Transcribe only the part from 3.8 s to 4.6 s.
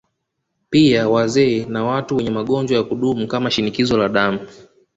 la Damu